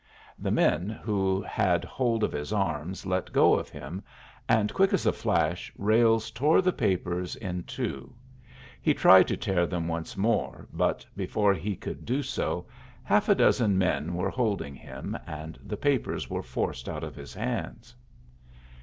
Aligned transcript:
The 0.39 0.49
men 0.49 0.89
who 0.89 1.43
had 1.43 1.85
hold 1.85 2.23
of 2.23 2.31
his 2.31 2.51
arms 2.51 3.05
let 3.05 3.31
go 3.31 3.53
of 3.53 3.69
him, 3.69 4.01
and 4.49 4.73
quick 4.73 4.93
as 4.93 5.05
a 5.05 5.13
flash 5.13 5.71
Ralles 5.77 6.31
tore 6.31 6.59
the 6.59 6.73
papers 6.73 7.35
in 7.35 7.61
two. 7.65 8.15
He 8.81 8.95
tried 8.95 9.27
to 9.27 9.37
tear 9.37 9.67
them 9.67 9.87
once 9.87 10.17
more, 10.17 10.67
but, 10.73 11.05
before 11.15 11.53
he 11.53 11.75
could 11.75 12.03
do 12.03 12.23
so, 12.23 12.65
half 13.03 13.29
a 13.29 13.35
dozen 13.35 13.77
men 13.77 14.15
were 14.15 14.31
holding 14.31 14.73
him, 14.73 15.15
and 15.27 15.59
the 15.63 15.77
papers 15.77 16.31
were 16.31 16.41
forced 16.41 16.89
out 16.89 17.03
of 17.03 17.15
his 17.15 17.35
hands. 17.35 17.95